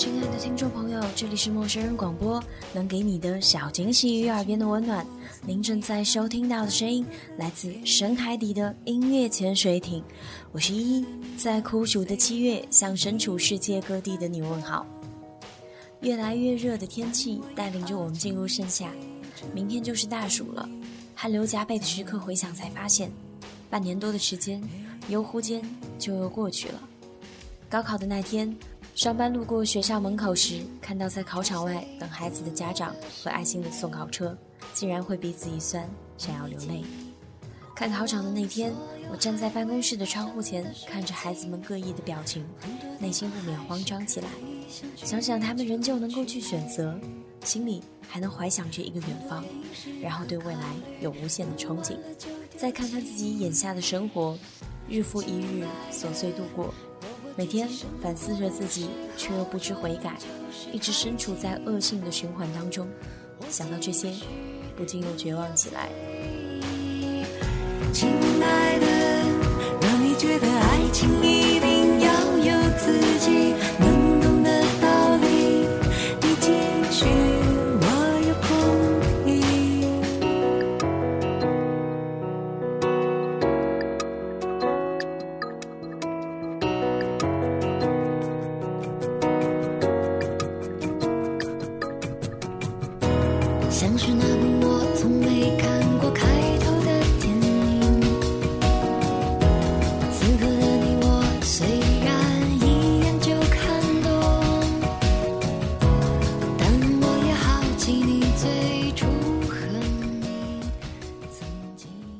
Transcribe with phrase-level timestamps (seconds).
[0.00, 5.06] 亲爱的听众朋友这里是陌生人广播，能给你的小惊喜与耳边的温暖。
[5.46, 7.04] 您正在收听到的声音
[7.36, 10.02] 来自深海底的音乐潜水艇。
[10.52, 14.86] 我是依依，在酷暑的七月，向身处世界各地的你问好。
[16.00, 18.90] 越来越热的天气带领着我们进入盛夏，
[19.52, 20.66] 明天就是大暑了。
[21.14, 23.12] 汗流浃背的时刻，回想才发现，
[23.68, 24.62] 半年多的时间，
[25.10, 25.62] 悠忽间
[25.98, 26.80] 就又过去了。
[27.68, 28.56] 高考的那天。
[28.94, 34.36] 上班路过学校门口时，看到在考场外等孩子的家长和爱心的送考车，
[34.74, 35.88] 竟然会鼻子一酸，
[36.18, 36.82] 想要流泪。
[37.74, 38.74] 看考场的那天，
[39.10, 42.44] 我站在办公室的窗户前，看着孩子们各异的表情，
[42.98, 44.28] 内心不免慌张起来。
[44.96, 46.94] 想想他们仍旧能够去选择，
[47.42, 49.42] 心里还能怀想着一个远方，
[50.02, 51.96] 然后对未来有无限的憧憬。
[52.54, 54.38] 再看看自己眼下的生活，
[54.86, 56.74] 日复一日琐碎度过。
[57.40, 57.66] 每天
[58.02, 60.18] 反思着自己，却又不知悔改，
[60.74, 62.86] 一直身处在恶性的循环当中。
[63.48, 64.12] 想到这些，
[64.76, 65.88] 不禁又绝望起来。
[67.94, 68.10] 亲
[68.42, 68.86] 爱的，
[69.80, 74.09] 让你觉得爱情一定要有自己。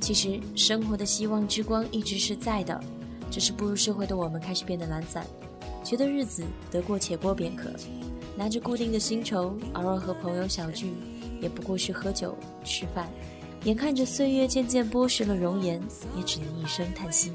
[0.01, 2.79] 其实生活的希望之光一直是在的，
[3.31, 5.25] 只是步入社会的我们开始变得懒散，
[5.85, 7.71] 觉得日子得过且过便可。
[8.37, 10.93] 拿着固定的薪酬，偶尔和朋友小聚，
[11.41, 13.09] 也不过是喝酒吃饭。
[13.65, 15.81] 眼看着岁月渐渐剥蚀了容颜，
[16.17, 17.33] 也只能一声叹息。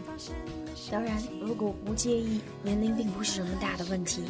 [0.92, 4.24] 当然，如果不介意，年龄并不是什么大的问题，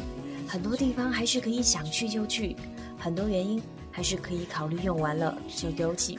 [0.46, 2.56] 很多地方还是可以想去就去，
[2.98, 6.18] 很多原因还是可以考虑用完了就丢弃。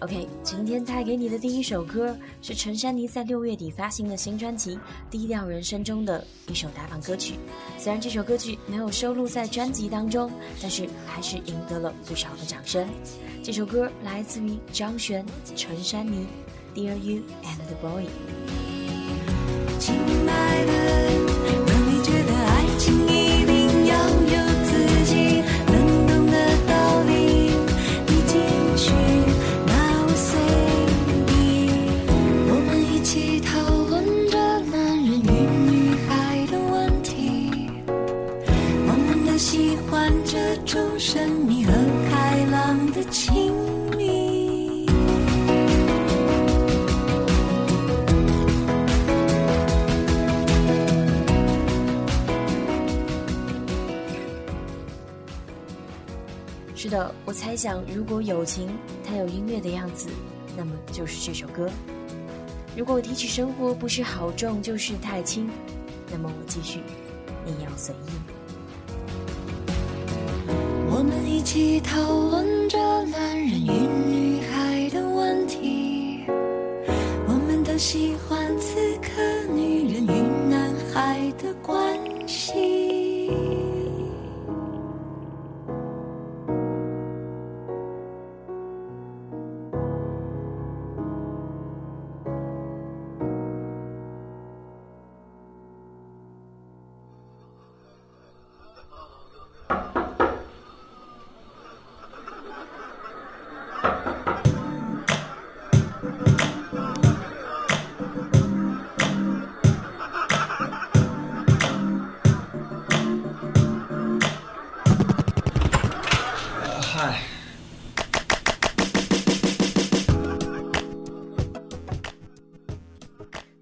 [0.00, 4.76] OK，今天带给你的第一首歌是陈珊妮在六月底发行的新专辑
[5.10, 7.36] 《低调人生》中的一首打榜歌曲。
[7.78, 10.30] 虽然这首歌曲没有收录在专辑当中，
[10.60, 12.86] 但是还是赢得了不少的掌声。
[13.42, 15.24] 这首歌来自于张悬、
[15.54, 16.26] 陈珊妮，
[16.78, 18.04] 《Dear You and the Boy》。
[19.78, 19.94] 亲
[20.28, 21.65] 爱的，
[57.56, 58.68] 想，如果友情
[59.02, 60.08] 它有音乐的样子，
[60.56, 61.68] 那么就是这首歌。
[62.76, 65.48] 如果提起生活不是好重就是太轻，
[66.12, 66.80] 那么我继续，
[67.44, 68.08] 你要随意。
[70.88, 73.70] 我们一起讨论着男人与
[74.08, 76.20] 女孩的问题，
[77.26, 79.22] 我们都喜欢此刻
[79.52, 82.75] 女人与男孩的关系。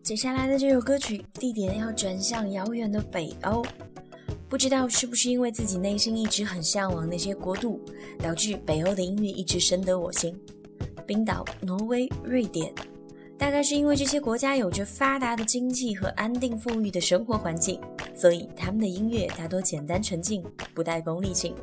[0.04, 3.64] 接下来的这首歌曲地点要转向遥远的北欧，
[4.50, 7.80] 不知道是不是因为自己内心一直很向往那些国度，
[8.18, 10.38] 导致北欧的音乐一直深得我心。
[11.06, 12.70] 冰岛、挪威、瑞典，
[13.38, 17.80] 大概是因为这些国家有着发达的经济和安定富裕的生活环境，
[18.14, 21.54] 所以他们的音乐大多简单纯净，不带功利性。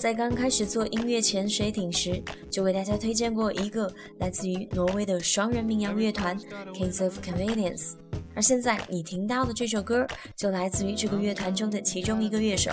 [0.00, 6.34] 在刚开始做音乐潜水艇时，就为大家推荐过一个来自于挪威的双人民谣乐团
[6.72, 7.92] Kings of Convenience，
[8.34, 12.70] 而现在你听到的这首歌就来自于这个乐团中的其中一个乐手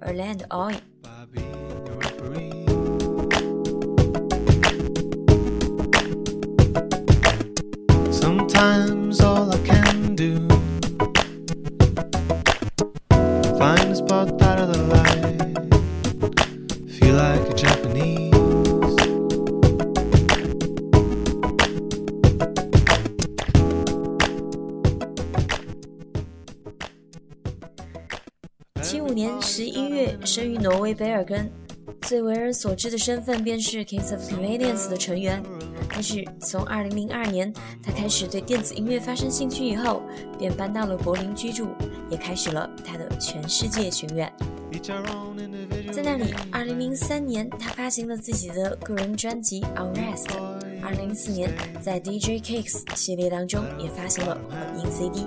[0.00, 0.76] Erland Oy。
[9.62, 9.71] 七
[30.32, 31.52] 生于挪威贝尔根，
[32.00, 35.42] 最为人所知的身份便是 Kings of Convenience 的成员。
[35.90, 37.52] 但是从二零零二年
[37.82, 40.00] 他开始对电子音乐发生兴趣以后，
[40.38, 41.68] 便搬到了柏林居住，
[42.08, 44.32] 也开始了他的全世界巡演。
[45.92, 50.28] 在那里，二零零三年他发行了自己的个人专辑《Unrest》，
[50.82, 51.52] 二零零四年
[51.82, 55.26] 在 DJ Kicks 系列当中也发行了混音 CD。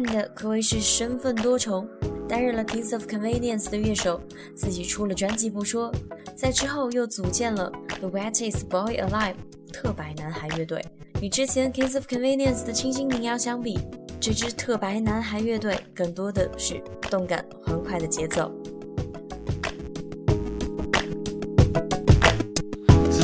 [0.00, 1.86] Band 可谓是身份多重，
[2.28, 4.20] 担任了 Kings of Convenience 的乐手，
[4.54, 5.92] 自己出了专辑不说，
[6.34, 9.34] 在之后又组建了 The Wettest Boy Alive
[9.72, 10.84] 特白男孩乐队。
[11.20, 13.78] 与之前 Kings of Convenience 的清新民谣相比，
[14.18, 18.50] 这支特白男孩乐队更多的是动感欢快的节奏。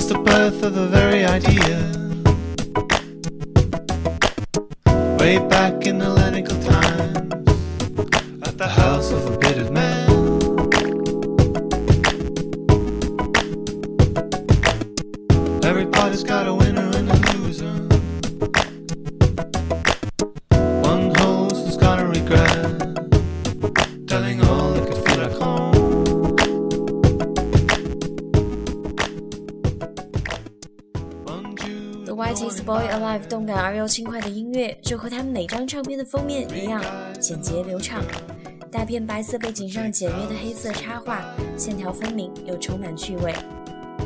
[0.09, 1.81] The birth of the very idea
[5.19, 6.26] way back in the
[33.87, 36.83] 轻快的音乐，就和他们每张唱片的封面一样
[37.21, 38.03] 简洁流畅。
[38.71, 41.25] 大片白色背景上简约的黑色插画，
[41.57, 43.33] 线条分明又充满趣味。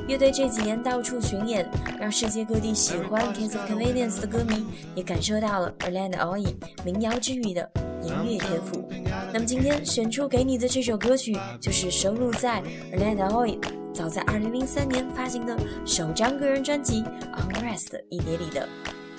[0.06, 1.68] 乐队这几年到处巡演，
[1.98, 6.54] 让世界各地喜欢 Kings of Convenience 的歌迷也感受到了 Erland Oy
[6.84, 7.68] 民谣之语的
[8.02, 8.88] 音乐天赋。
[9.32, 12.62] 那么今天选出给你的这首歌曲，就是收录在
[12.92, 13.58] Erland Oy。
[13.92, 17.02] 早在2003年发行的首张个人专辑
[17.34, 18.60] 《Unrest》一碟里的《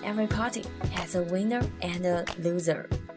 [0.03, 3.10] Every Party Has a Winner and a Loser》。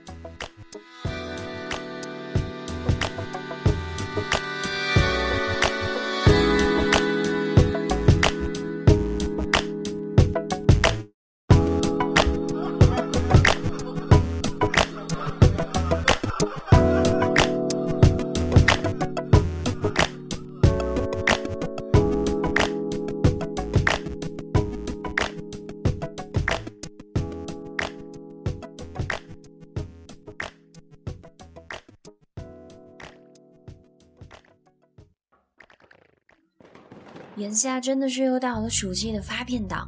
[37.45, 39.87] 眼下真的是又到了暑期的发片档，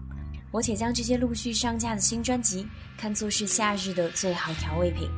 [0.51, 2.67] 我且将这些陆续上架的新专辑
[2.99, 5.09] 看作是夏日的最好调味品。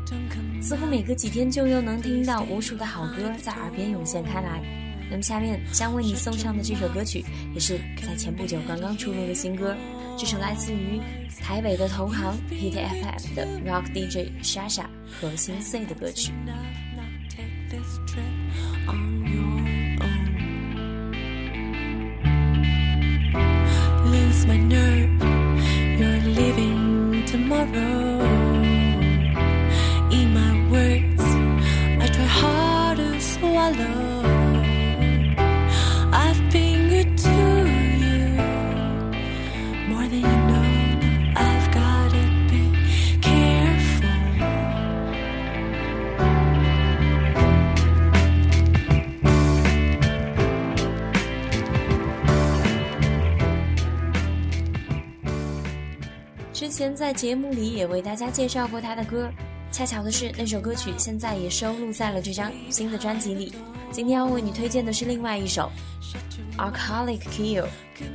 [0.63, 4.63] 似乎每隔几天就又能听到无数的好歌在耳边涌现开来。
[5.11, 9.77] 那么下面将为你送上的这首歌曲，也是在前不久刚刚出炉的新歌，
[10.17, 11.01] 这首来自于
[11.41, 14.85] 台北的同行 Hit FM 的 Rock DJ Sasha
[15.21, 16.31] 和心碎的歌曲。
[24.19, 25.11] Lose my nerve.
[25.99, 28.38] You're leaving tomorrow.
[56.59, 59.31] 之前在节目里也为大家介绍过他的歌，
[59.71, 63.53] 恰巧的是那首歌曲现在也收录在了这张新的专辑里。
[63.93, 65.71] 今天要为你推荐的是另外一首
[66.59, 67.63] 《Alcoholic Kill》，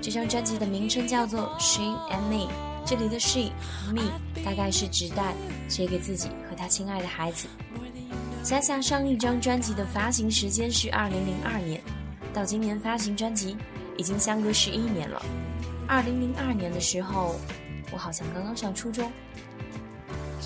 [0.02, 2.48] 这张专辑的名称叫做《She and Me》，
[2.86, 3.50] 这里的 She
[3.96, 4.12] Me
[4.44, 5.34] 大概是指代
[5.70, 7.48] 写给自己和他亲爱的孩子。
[8.44, 11.80] 想想上一张专辑的发行时间是二零零二年，
[12.34, 13.56] 到今年发行专辑
[13.96, 15.26] 已经相隔十一年了。
[15.88, 17.36] 二零零二年的时候，
[17.94, 19.12] 我好像刚刚上初中。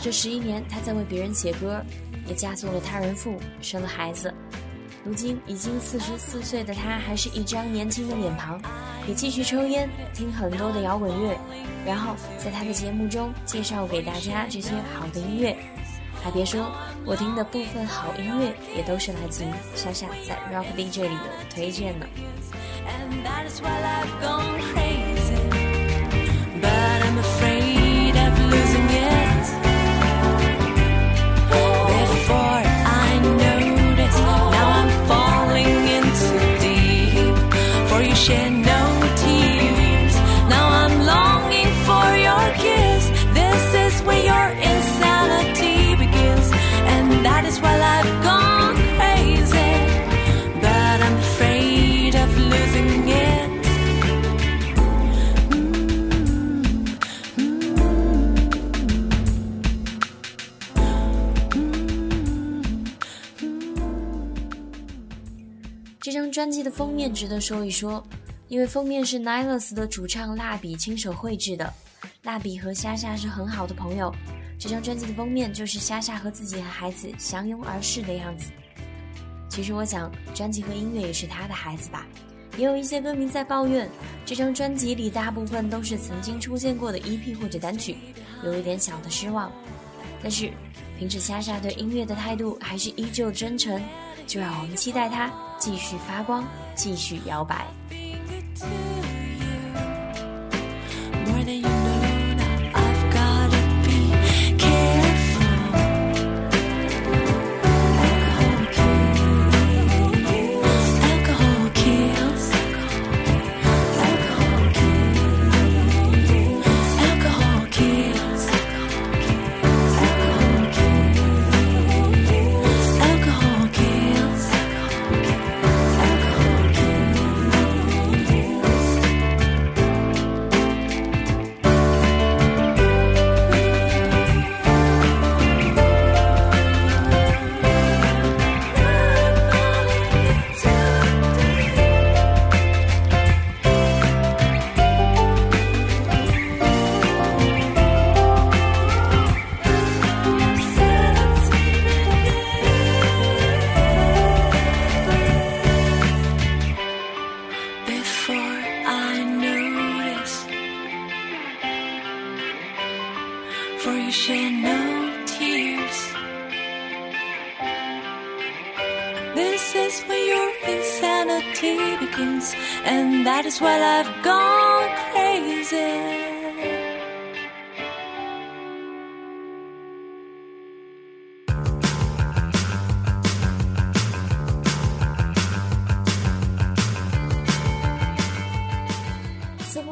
[0.01, 1.81] 这十一年，他在为别人写歌，
[2.27, 4.33] 也嫁做了他人妇，生了孩子。
[5.03, 8.61] 如今已经四十四岁的他，还是一张年轻的脸庞，
[9.07, 11.37] 也继续抽烟，听很多的摇滚乐，
[11.85, 15.55] 然后在他的节目中介绍给大家这些好的音乐。
[16.21, 16.69] 还别说，
[17.05, 22.05] 我听的部分好音乐也都是来自于莎莎在 Rock D 这里的推荐呢。
[27.17, 27.46] I'm afraid.
[66.37, 68.05] 专辑的封面值得说一说，
[68.47, 71.73] 因为封面是 Nilus 的主唱蜡笔亲手绘制的。
[72.21, 74.13] 蜡笔和夏夏是很好的朋友，
[74.59, 78.51] 这张专辑的封面就是夏夏和自己和孩子相拥而逝的样子。
[79.49, 82.05] 其实我想，专辑和音乐也是他的孩子吧。
[82.55, 83.89] 也有一些歌迷在抱怨，
[84.23, 87.97] 这张专辑里大部分都是曾经出现过的 EP 或者单曲，
[88.43, 89.51] 有一点小的失望。
[90.21, 90.51] 但是，
[90.99, 93.81] 凭着夏夏对音乐的态度还是依旧真诚，
[94.27, 96.43] 就让我们期待它继续发光，
[96.75, 97.65] 继续摇摆。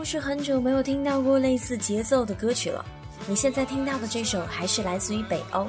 [0.05, 2.85] 是很久没有听到过类似节奏的歌曲了。
[3.27, 5.67] 你现在听到的这首还是来自于北欧，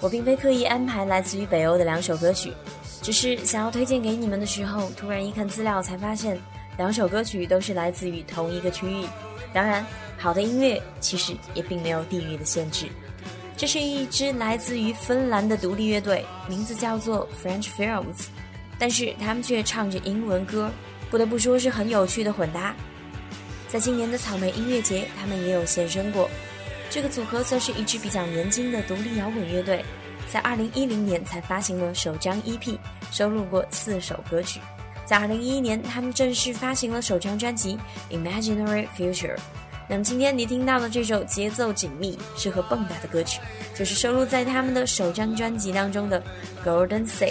[0.00, 2.52] 我并非刻意安排来自于北欧的两首歌曲，
[3.00, 6.36] 只是想要推荐给你们的时候，突然一看资料才发现，
[6.76, 9.06] 两首歌曲都是来自于同一个区域。
[9.52, 9.86] 当然，
[10.18, 12.86] 好的音乐其实也并没有地域的限制。
[13.56, 18.26] 这是一支来自于芬兰的独立乐队，名字叫做 French Films，
[18.80, 20.70] 但是他们却唱着英文歌，
[21.08, 22.74] 不得不说是很有趣的混搭。
[23.68, 26.30] 在今年的草莓音乐节，他们也有现身过。
[26.88, 29.84] 这个组合算是一支比较年轻的独立摇滚乐队，
[30.28, 32.78] 在2010年才发行了首张 EP，
[33.10, 34.60] 收录过四首歌曲。
[35.04, 37.78] 在2011年，他们正式发行了首张专辑
[38.16, 39.34] 《Imaginary Future》。
[39.88, 43.40] 那么今天你听到的这首节奏紧密、适合蹦跶的歌曲，
[43.74, 46.20] 就是收录在他们的首张专辑当中的
[46.64, 47.30] 《Golden Sea》。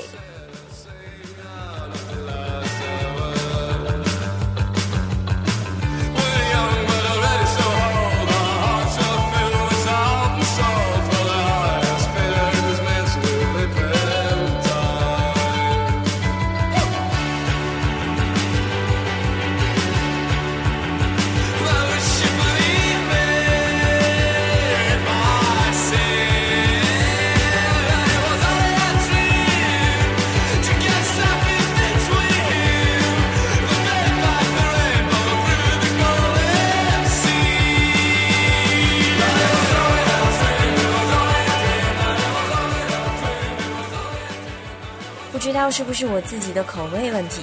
[45.65, 47.41] 道是不是我自己的口味问题，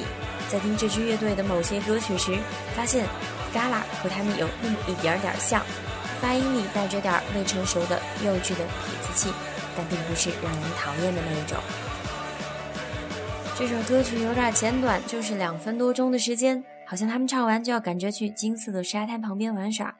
[0.48, 2.38] 在听这支乐队的某些歌曲时，
[2.72, 3.04] 发现
[3.52, 5.60] Gala 和他们有那么一点点像，
[6.20, 9.32] 发音里带着点未成熟的幼稚的痞子气，
[9.76, 11.58] 但并不是让人讨厌的那一种。
[13.58, 19.92] 这首歌曲有点简短，就是两分多钟的时间，好像他们唱完就要赶着去金色的沙滩旁边玩耍。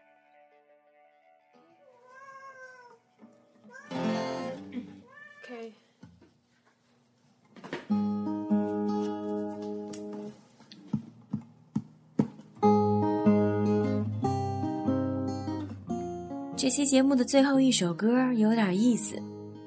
[16.63, 19.21] 这期节目的最后一首歌有点意思，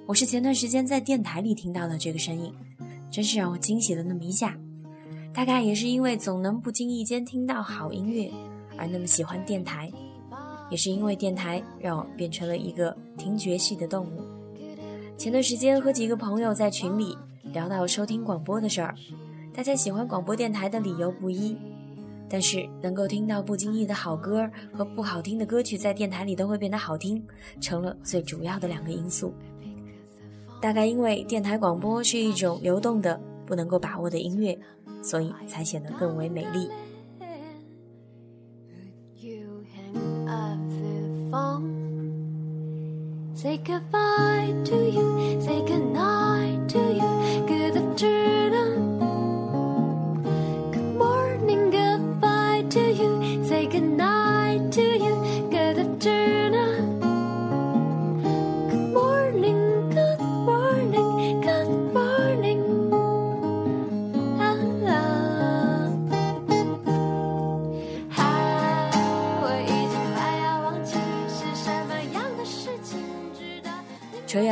[0.05, 2.49] 我是前段时间在电台里听到的这个声音，
[3.11, 4.57] 真是让我惊喜了那么一下。
[5.33, 8.31] 大概也是因为总能不经意间听到好音乐，
[8.77, 9.91] 而那么喜欢电台，
[10.71, 14.21] 也是因为电台让我变成了一个听觉系的动物。
[15.17, 17.17] 前段时间和几个朋友在群里
[17.51, 18.95] 聊到收听广播的事儿，
[19.53, 21.57] 大家喜欢广播电台的理由不一。
[22.29, 27.23] 但是能够听到不经意的好歌和不好听的歌曲在电台里都会变得好听，
[27.61, 29.33] 成了最主要的两个因素。
[30.61, 34.57] 大概因为电台广播是一种流动的、不能够把握的音乐，
[35.01, 36.69] 所以才显得更为美丽。
[39.17, 41.73] You hang up the phone.
[43.35, 45.39] Say goodbye to you.
[45.39, 47.45] Say goodnight to you.
[47.45, 48.34] Good afternoon.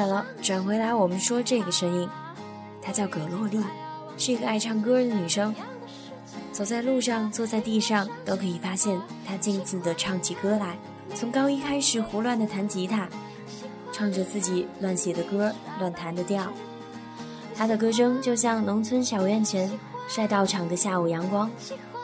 [0.03, 2.09] 远了，转回来我们说这个声音，
[2.81, 3.63] 她叫葛洛丽，
[4.17, 5.55] 是一个爱唱歌的女生。
[6.51, 10.77] 走在路上，坐在地上，都可以发现她径自地唱起歌来。
[11.15, 13.07] 从高一开始胡乱地弹吉他，
[13.91, 16.51] 唱着自己乱写的歌、乱弹的调。
[17.55, 19.71] 她的歌声就像农村小院前
[20.07, 21.49] 晒稻场的下午阳光，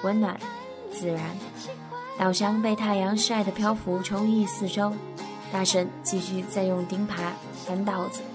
[0.04, 0.40] 温暖、
[0.92, 1.36] 自然。
[2.18, 4.94] 稻香被太阳晒得漂浮，充溢四周。
[5.52, 7.32] 大神继续在用钉耙
[7.70, 8.29] 翻稻子。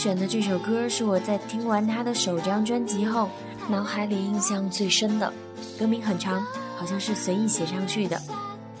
[0.00, 3.28] 选的这首歌是我在听完他的首张专辑后，
[3.68, 5.30] 脑海里印象最深的。
[5.78, 6.42] 歌名很长，
[6.74, 8.18] 好像是随意写上去的。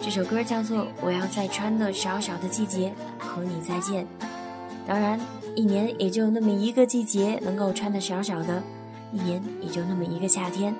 [0.00, 4.04] 这首歌叫做《我要在穿的少少的季节和你再见》。
[4.86, 5.20] 当然，
[5.54, 8.62] 一年也就那么一个季节能够穿的少少的，
[9.12, 10.74] 一年也就那么一个夏天，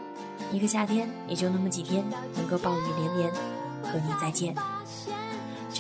[0.50, 2.02] 一个夏天也就那么几天
[2.36, 3.30] 能够暴雨连连，
[3.82, 4.54] 和你再见。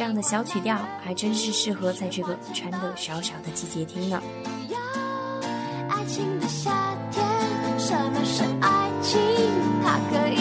[0.00, 4.18] 这样的小曲调还真是适合在这个穿的少少的季节听呢。
[5.90, 7.22] 爱情的夏天，
[7.78, 9.20] 什么是爱情？
[9.84, 10.38] 它可以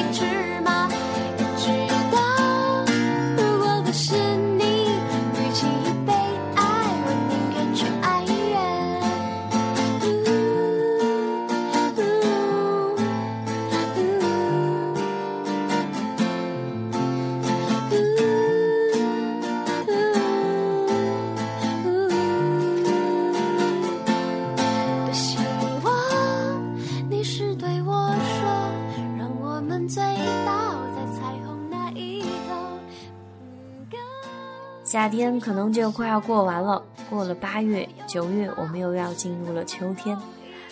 [34.89, 40.17] 夏天可能就快要过完了，过了八月、九月，我们又要进入了秋天。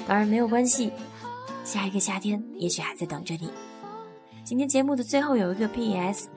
[0.08, 0.92] 当然没有关系，
[1.64, 3.48] 下一个夏天也许还在等着你。
[4.44, 6.30] 今天节目的最后有一个 P.S，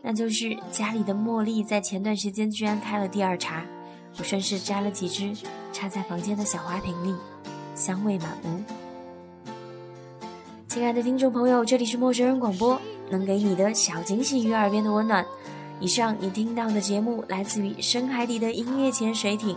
[0.00, 3.64] 那就是家里的茉莉在前段时间居然开了第二茬，
[4.16, 5.34] 我顺势摘了几枝，
[5.72, 7.12] 插在房间的小花瓶里，
[7.74, 8.62] 香味满屋。
[10.68, 15.26] 亲爱的听众朋友，这里是陌生人广播，能给你的小惊喜与耳边的温暖。
[15.80, 19.56] 以上你听到的节目来自于深海底的音乐潜水艇，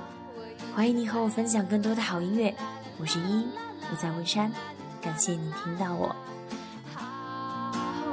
[0.76, 2.54] 欢迎你和我分享更多的好音乐。
[3.00, 3.48] 我是依依，
[3.90, 4.52] 我在文山，
[5.02, 6.16] 感谢你听到我。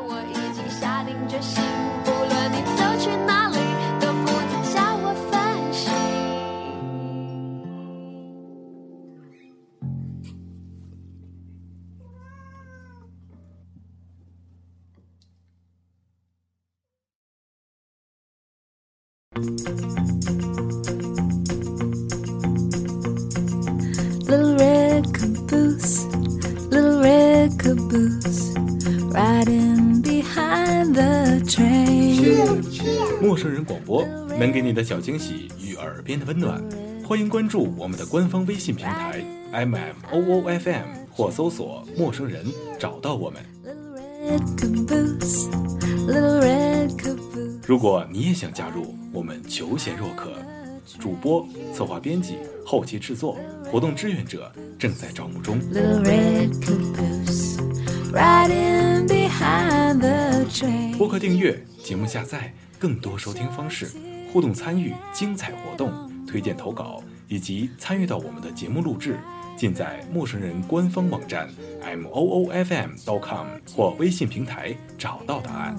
[0.06, 1.62] 我已经下定决心，
[2.02, 3.37] 不论你走去哪
[24.28, 26.04] Little red caboose,
[26.70, 28.52] little red caboose,
[29.10, 32.62] riding behind the train.
[33.22, 34.04] 陌生人广播
[34.38, 36.62] 能给你的小惊喜与耳边的温暖，
[37.06, 42.44] 欢迎关注我们的官方微信平台 M M O O F M 或搜索“陌生人”
[42.78, 43.42] 找到我们。
[44.26, 45.48] Red caboose,
[46.06, 47.60] little red caboose.
[47.66, 50.32] 如果你也想加入，我们求贤若渴，
[50.98, 55.58] 主播、策划、编辑、后期制作、活动志愿者正在招募中。
[60.96, 63.90] 播客订阅、节目下载、更多收听方式、
[64.32, 65.92] 互动参与、精彩活动、
[66.26, 69.18] 推荐投稿以及参与到我们的节目录制，
[69.56, 71.48] 尽在陌生人官方网站
[71.82, 75.76] m o o f m dot com 或微信平台找到答案。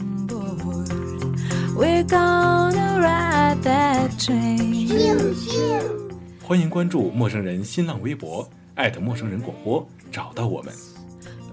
[1.79, 4.89] we're gonna ride that train
[6.43, 10.73] 欢迎关注陌生人新浪微博艾特陌生人广播找到我们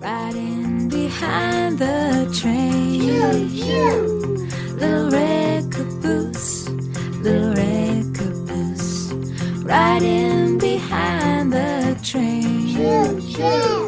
[0.00, 3.06] ride in behind the train
[4.76, 6.68] little red caboose,
[7.22, 9.12] little red caboose,
[9.64, 13.85] ride in behind the train